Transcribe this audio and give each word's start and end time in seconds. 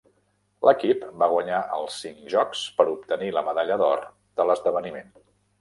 L'equip 0.67 1.03
va 1.23 1.27
guanyar 1.33 1.59
els 1.75 1.99
cinc 2.05 2.25
jocs 2.37 2.63
per 2.79 2.89
obtenir 2.97 3.31
la 3.37 3.47
medalla 3.51 3.81
d'or 3.83 4.03
de 4.41 4.49
l'esdeveniment. 4.51 5.17